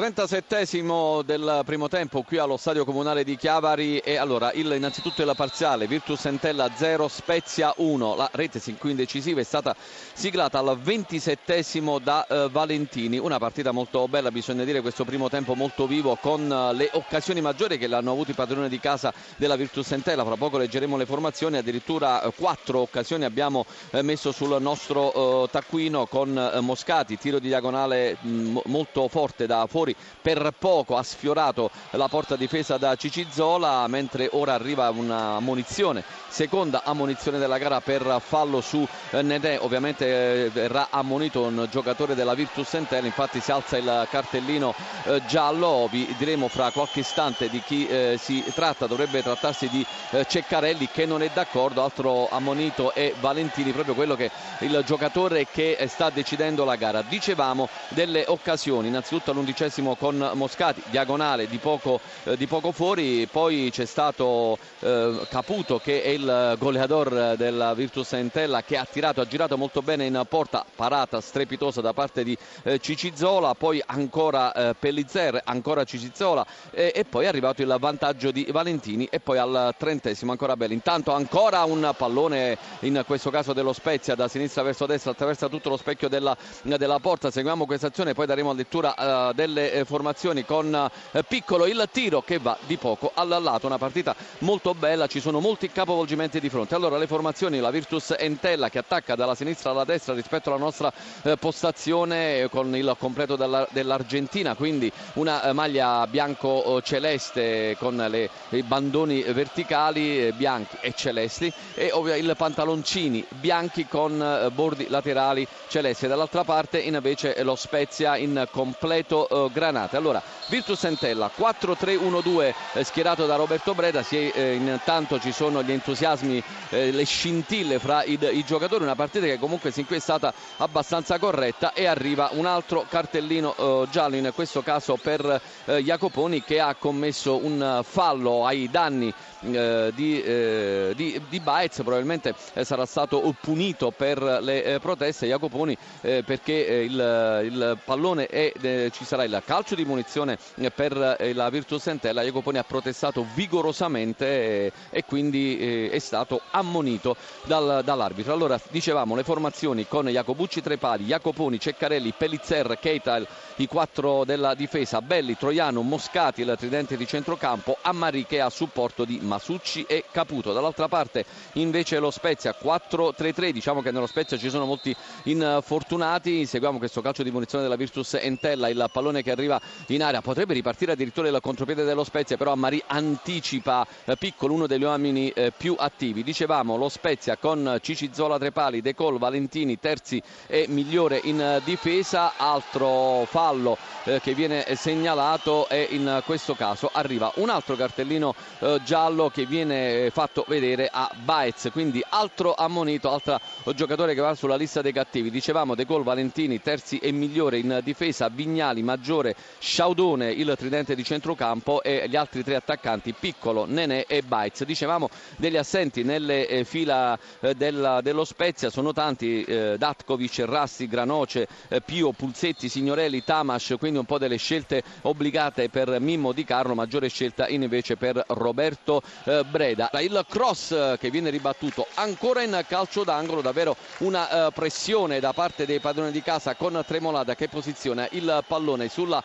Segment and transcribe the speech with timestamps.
[0.00, 5.30] 37esimo del primo tempo qui allo stadio comunale di Chiavari e allora il, innanzitutto il
[5.36, 9.76] parziale Virtus Entella 0 Spezia 1 la rete sin qui indecisiva è stata
[10.14, 13.18] siglata al 27esimo da eh, Valentini.
[13.18, 17.42] Una partita molto bella bisogna dire questo primo tempo molto vivo con eh, le occasioni
[17.42, 20.24] maggiori che l'hanno avuto i padroni di casa della Virtus Entella.
[20.24, 25.48] Fra poco leggeremo le formazioni addirittura eh, quattro occasioni abbiamo eh, messo sul nostro eh,
[25.50, 27.18] taccuino con eh, Moscati.
[27.18, 29.88] Tiro di diagonale mh, molto forte da fuori
[30.20, 36.82] per poco ha sfiorato la porta difesa da Cicizzola mentre ora arriva una ammonizione seconda
[36.84, 39.58] ammonizione della gara per fallo su eh, Nedè.
[39.60, 44.74] Ovviamente eh, verrà ammonito un giocatore della Virtus Entella infatti si alza il cartellino
[45.04, 45.88] eh, giallo.
[45.90, 48.86] Vi diremo fra qualche istante di chi si tratta.
[48.86, 49.84] Dovrebbe trattarsi di
[50.26, 51.82] Ceccarelli che non è d'accordo.
[51.82, 54.30] Altro ammonito è Valentini proprio quello che
[54.60, 57.02] il giocatore che sta decidendo la gara.
[57.02, 58.88] Dicevamo delle occasioni.
[58.88, 62.00] Innanzitutto all'undicesimo con Moscati diagonale di poco,
[62.36, 68.76] di poco fuori poi c'è stato Caputo che è il goleador della Virtus Entella che
[68.76, 73.54] ha tirato, ha girato molto bene in porta, parata strepitosa da parte di eh, Cicizzola,
[73.54, 79.06] poi ancora eh, Pellizzer, ancora Cicizzola e, e, poi è arrivato il vantaggio di Valentini
[79.10, 80.74] e poi al trentesimo ancora Belli.
[80.74, 85.68] Intanto ancora un pallone, in questo caso dello Spezia, da sinistra verso destra, attraversa tutto
[85.68, 87.30] lo specchio della, della porta.
[87.30, 88.94] Seguiamo questa azione, poi daremo lettura
[89.30, 90.74] eh, delle eh, formazioni con
[91.12, 93.66] eh, Piccolo il tiro che va di poco al lato.
[93.66, 96.74] Una partita molto bella, ci sono molti capovolgimenti di fronte.
[96.74, 100.92] Allora le formazioni, la Virtus Entella che attacca dalla sinistra alla destra rispetto alla nostra
[101.22, 110.32] eh, postazione con il completo dell'Argentina, quindi una maglia bianco-celeste con le, i bandoni verticali
[110.32, 116.06] bianchi e celesti e il pantaloncini bianchi con bordi laterali celesti.
[116.06, 119.96] Dall'altra parte invece lo Spezia in completo granate.
[119.96, 126.42] Allora Virtus Entella 4-3-1-2 eh, schierato da Roberto Breda, si, intanto ci sono gli entusiasmi
[126.70, 130.32] eh, le scintille fra i, i, giocatori, una partita che comunque sin qui è stata
[130.58, 136.42] abbastanza corretta e arriva un altro cartellino eh, giallo, in questo caso per eh, Jacoponi
[136.42, 139.12] che ha commesso un fallo ai danni
[139.42, 145.26] eh, di, eh, di, di, Baez, probabilmente eh, sarà stato punito per le proteste.
[145.26, 148.52] Jacoponi perché il, il, pallone è,
[148.90, 150.38] ci sarà il calcio di munizione
[150.74, 158.32] per la Virtus Entella, Jacoponi ha protestato vigorosamente e quindi è stato ammonito dal, dall'arbitro.
[158.32, 163.22] Allora dicevamo le formazioni con Jacobucci Trepali, Jacoponi, Ceccarelli, Pelizzer, Keita,
[163.56, 169.04] i quattro della difesa, Belli, Troiano, Moscati, il tridente di centrocampo, Ammari che ha supporto
[169.04, 170.52] di Masucci e Caputo.
[170.52, 171.24] Dall'altra parte
[171.54, 177.22] invece lo Spezia 4-3-3, diciamo che nello Spezia ci sono molti infortunati, seguiamo questo calcio
[177.22, 181.38] di munizione della Virtus Entella, il pallone che arriva in area, potrebbe ripartire addirittura il
[181.42, 186.22] contropiede dello Spezia, però Ammari anticipa eh, Piccolo, uno degli uomini eh, più attivi.
[186.22, 193.26] Dicevamo lo Spezia con Cicizzola Trepali, De Col, Valentini, Terzi e Migliore in difesa, altro
[193.28, 199.30] fallo eh, che viene segnalato e in questo caso arriva un altro cartellino eh, giallo
[199.30, 203.40] che viene fatto vedere a Baez, quindi altro ammonito, altro
[203.74, 205.28] giocatore che va sulla lista dei cattivi.
[205.28, 211.04] Dicevamo De Col, Valentini, Terzi e Migliore in difesa, Vignali, Maggiore, Sciaudone, il tridente di
[211.04, 214.64] centrocampo e gli altri tre attaccanti Piccolo, Nenè e Baez.
[214.64, 220.88] Dicevamo degli assenti nelle eh, fila eh, della, dello Spezia sono tanti, eh, Datkovic, Rassi,
[220.88, 226.44] Granoce, eh, Pio, Pulzetti, Signorelli, Tamas, quindi un po' delle scelte obbligate per Mimmo Di
[226.44, 229.90] Carlo, maggiore scelta invece per Roberto eh, Breda.
[230.00, 235.66] Il cross eh, che viene ribattuto ancora in calcio d'angolo, davvero una pressione da parte
[235.66, 239.22] dei padroni di casa con Tremolada che posiziona il pallone sulla,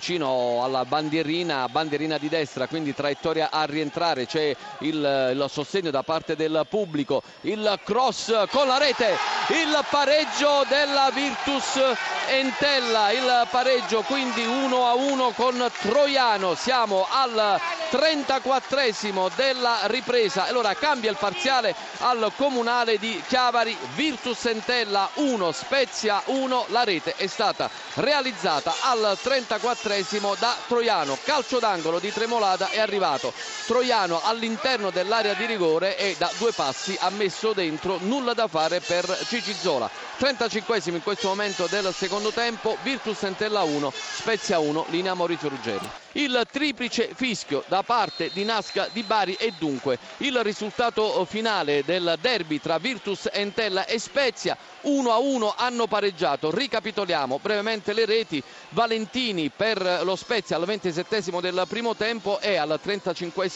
[0.00, 4.94] vicino alla bandierina, bandierina di destra, quindi traiettoria a rientrare, c'è il,
[5.34, 9.10] il sostegno da parte del pubblico, il cross con la rete,
[9.50, 17.60] il pareggio della Virtus Entella, il pareggio quindi 1 a 1 con Troiano, siamo al
[17.90, 26.22] 34esimo della ripresa, allora cambia il parziale al comunale di Chiavari, Virtus Entella 1, Spezia
[26.26, 32.78] 1, la rete è stata realizzata al 34esimo da Troiano, calcio d'angolo di Tremolada è
[32.78, 33.32] arrivato.
[33.66, 37.98] Troiano all'interno dell'area di rigore e da due passi ha messo dentro.
[38.00, 39.90] Nulla da fare per Cicizzola.
[40.16, 45.88] 35 in questo momento del secondo tempo Virtus Entella 1 Spezia 1 linea Maurizio Ruggeri
[46.12, 52.16] il triplice fischio da parte di Nasca di Bari e dunque il risultato finale del
[52.20, 56.50] derby tra Virtus Entella e Spezia 1 a 1 hanno pareggiato.
[56.50, 58.42] Ricapitoliamo brevemente le reti.
[58.70, 63.48] Valentini per lo Spezia al 27 del primo tempo e al 35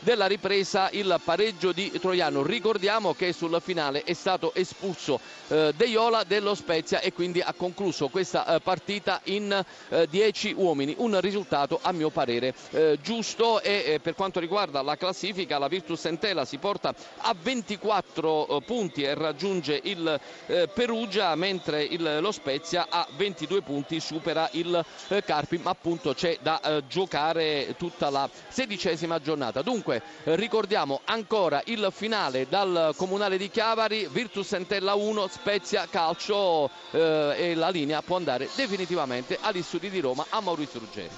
[0.00, 2.42] della ripresa il pareggio di Troiano.
[2.42, 7.52] Ricordiamo che sul finale è stato espulso eh, De Iola dello Spezia e quindi ha
[7.56, 9.64] concluso questa eh, partita in
[10.08, 10.94] 10 eh, uomini.
[10.98, 13.60] Un risultato a mio parere eh, giusto.
[13.60, 18.62] E eh, per quanto riguarda la classifica la Virtus Entella si porta a 24 eh,
[18.62, 24.84] punti e raggiunge il eh, Perugia mentre il, lo Spezia a 22 punti supera il
[25.08, 25.58] eh, Carpi.
[25.58, 29.62] Ma appunto c'è da eh, giocare tutta la sedicesima giornata.
[29.62, 37.54] Dunque ricordiamo ancora il finale dal Comunale di Chiavari Virtus Entella 1 Spezia Calcio e
[37.54, 41.14] la linea può andare definitivamente agli studi di Roma a Maurizio Ruggeri